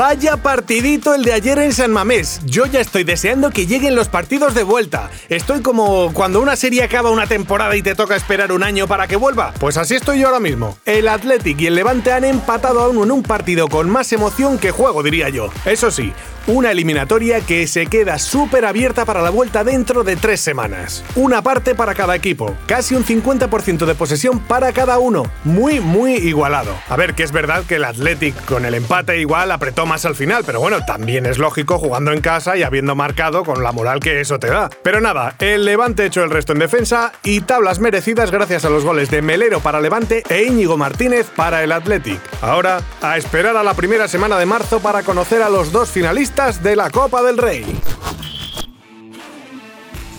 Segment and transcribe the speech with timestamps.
[0.00, 2.40] Vaya partidito el de ayer en San Mamés.
[2.46, 5.10] Yo ya estoy deseando que lleguen los partidos de vuelta.
[5.28, 9.06] Estoy como cuando una serie acaba una temporada y te toca esperar un año para
[9.06, 9.52] que vuelva.
[9.60, 10.78] Pues así estoy yo ahora mismo.
[10.86, 14.56] El Athletic y el Levante han empatado a uno en un partido con más emoción
[14.58, 15.50] que juego, diría yo.
[15.66, 16.14] Eso sí,
[16.46, 21.04] una eliminatoria que se queda súper abierta para la vuelta dentro de tres semanas.
[21.14, 25.24] Una parte para cada equipo, casi un 50% de posesión para cada uno.
[25.44, 26.74] Muy, muy igualado.
[26.88, 30.14] A ver, que es verdad que el Athletic con el empate igual apretó más al
[30.14, 34.00] final, pero bueno, también es lógico jugando en casa y habiendo marcado con la moral
[34.00, 34.70] que eso te da.
[34.82, 38.84] Pero nada, el Levante hecho el resto en defensa y tablas merecidas gracias a los
[38.84, 42.20] goles de Melero para Levante e Íñigo Martínez para el Athletic.
[42.40, 46.29] Ahora, a esperar a la primera semana de marzo para conocer a los dos finalistas
[46.30, 47.66] de la Copa del Rey.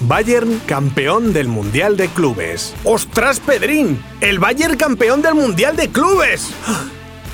[0.01, 2.75] Bayern campeón del Mundial de Clubes.
[2.83, 4.03] ¡Ostras, Pedrín!
[4.19, 6.51] ¡El Bayern campeón del Mundial de Clubes!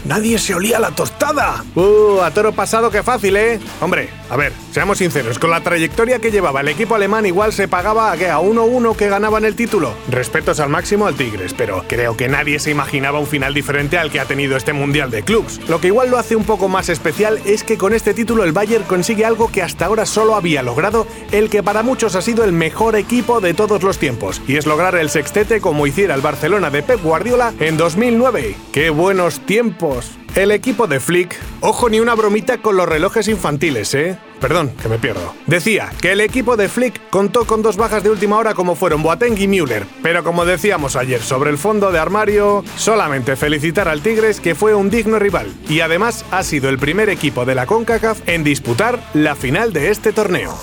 [0.07, 1.65] Nadie se olía la tostada.
[1.75, 3.59] Uh, a toro pasado qué fácil, ¿eh?
[3.81, 7.67] Hombre, a ver, seamos sinceros, con la trayectoria que llevaba el equipo alemán igual se
[7.67, 9.93] pagaba a que a 1-1 que ganaban el título.
[10.09, 14.09] Respetos al máximo al Tigres, pero creo que nadie se imaginaba un final diferente al
[14.09, 15.59] que ha tenido este Mundial de Clubs.
[15.67, 18.53] Lo que igual lo hace un poco más especial es que con este título el
[18.53, 22.45] Bayern consigue algo que hasta ahora solo había logrado el que para muchos ha sido
[22.45, 26.21] el mejor equipo de todos los tiempos, y es lograr el sextete como hiciera el
[26.21, 28.55] Barcelona de Pep Guardiola en 2009.
[28.71, 29.96] ¡Qué buenos tiempos!
[30.35, 34.17] El equipo de Flick, ojo ni una bromita con los relojes infantiles, ¿eh?
[34.39, 35.33] Perdón, que me pierdo.
[35.47, 39.01] Decía que el equipo de Flick contó con dos bajas de última hora como fueron
[39.01, 44.01] Boateng y Müller, pero como decíamos ayer sobre el fondo de armario, solamente felicitar al
[44.01, 47.65] Tigres que fue un digno rival y además ha sido el primer equipo de la
[47.65, 50.55] CONCACAF en disputar la final de este torneo.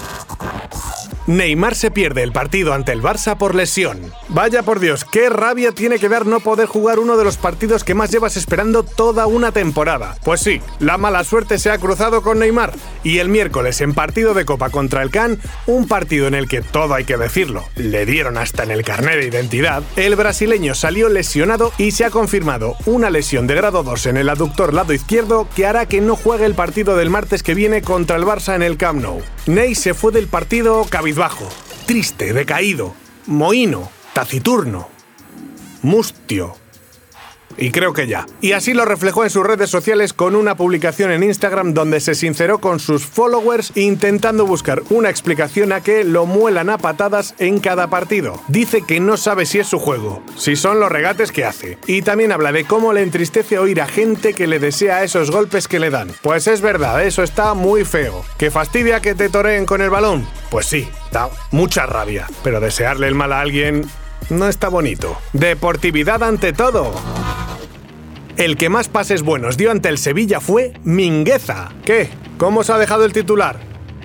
[1.27, 4.13] Neymar se pierde el partido ante el Barça por lesión.
[4.29, 7.83] Vaya por Dios, qué rabia tiene que dar no poder jugar uno de los partidos
[7.83, 10.17] que más llevas esperando toda una temporada.
[10.23, 14.35] Pues sí, la mala suerte se ha cruzado con Neymar y el miércoles en partido
[14.35, 18.05] de Copa contra el Can, un partido en el que todo hay que decirlo, le
[18.05, 22.77] dieron hasta en el carnet de identidad, el brasileño salió lesionado y se ha confirmado
[22.85, 26.45] una lesión de grado 2 en el aductor lado izquierdo que hará que no juegue
[26.45, 29.23] el partido del martes que viene contra el Barça en el Camp Nou.
[29.47, 30.85] Ney se fue del partido
[31.15, 31.49] cabizbajo,
[31.87, 32.93] triste, decaído,
[33.27, 34.89] mohino, taciturno,
[35.83, 36.57] mustio,
[37.57, 38.27] y creo que ya.
[38.41, 42.15] Y así lo reflejó en sus redes sociales con una publicación en Instagram donde se
[42.15, 47.61] sinceró con sus followers intentando buscar una explicación a que lo muelan a patadas en
[47.61, 48.41] cada partido.
[48.49, 51.79] Dice que no sabe si es su juego, si son los regates que hace.
[51.87, 55.69] Y también habla de cómo le entristece oír a gente que le desea esos golpes
[55.69, 56.11] que le dan.
[56.23, 58.25] Pues es verdad, eso está muy feo.
[58.39, 60.27] ¿Que fastidia que te toreen con el balón?
[60.51, 62.27] Pues sí, da mucha rabia.
[62.43, 63.85] Pero desearle el mal a alguien
[64.31, 65.17] no está bonito.
[65.33, 66.95] Deportividad ante todo.
[68.37, 71.71] El que más pases buenos dio ante el Sevilla fue Mingueza.
[71.85, 72.09] ¿Qué?
[72.37, 73.61] ¿Cómo os ha dejado el titular?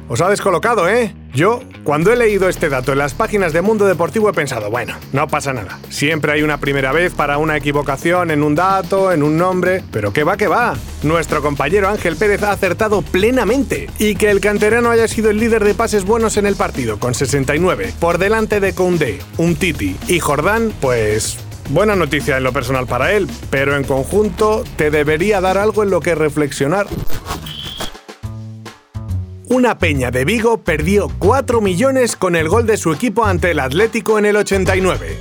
[0.08, 1.16] Os ha descolocado, ¿eh?
[1.34, 4.96] Yo, cuando he leído este dato en las páginas de Mundo Deportivo, he pensado, bueno,
[5.14, 5.80] no pasa nada.
[5.90, 10.14] Siempre hay una primera vez para una equivocación en un dato, en un nombre, pero
[10.14, 10.76] ¿qué va, qué va?
[11.02, 15.64] Nuestro compañero Ángel Pérez ha acertado plenamente y que el canterano haya sido el líder
[15.64, 19.20] de pases buenos en el partido, con 69, por delante de Koundé,
[19.60, 21.38] Titi y Jordán, pues
[21.70, 25.92] Buena noticia en lo personal para él, pero en conjunto te debería dar algo en
[25.92, 26.88] lo que reflexionar.
[29.50, 33.60] Una peña de Vigo perdió 4 millones con el gol de su equipo ante el
[33.60, 35.18] Atlético en el 89.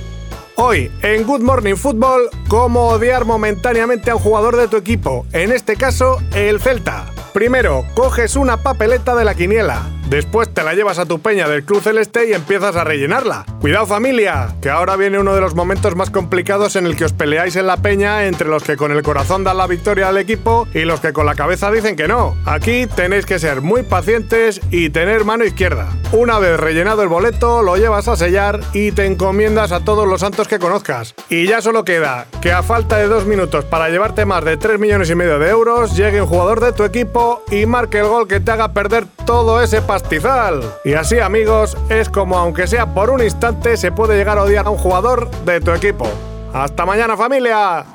[0.55, 5.51] Hoy, en Good Morning Football, cómo odiar momentáneamente a un jugador de tu equipo, en
[5.51, 7.05] este caso, el Celta.
[7.33, 9.87] Primero, coges una papeleta de la quiniela.
[10.09, 13.45] Después te la llevas a tu peña del Club Celeste y empiezas a rellenarla.
[13.61, 17.11] Cuidado familia, que ahora viene uno de los momentos más complicados en el que os
[17.11, 20.65] peleáis en la peña entre los que con el corazón dan la victoria al equipo
[20.73, 22.37] y los que con la cabeza dicen que no.
[22.45, 25.89] Aquí tenéis que ser muy pacientes y tener mano izquierda.
[26.13, 30.21] Una vez rellenado el boleto, lo llevas a sellar y te encomiendas a todos los
[30.21, 31.13] santos que conozcas.
[31.27, 34.79] Y ya solo queda que a falta de dos minutos para llevarte más de 3
[34.79, 38.25] millones y medio de euros, llegue un jugador de tu equipo y marque el gol
[38.25, 40.63] que te haga perder todo ese pastizal.
[40.85, 44.67] Y así amigos, es como aunque sea por un instante se puede llegar a odiar
[44.67, 46.07] a un jugador de tu equipo.
[46.53, 47.85] ¡Hasta mañana familia!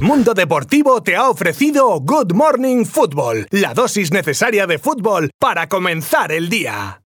[0.00, 6.32] Mundo Deportivo te ha ofrecido Good Morning Football, la dosis necesaria de fútbol para comenzar
[6.32, 6.96] el día.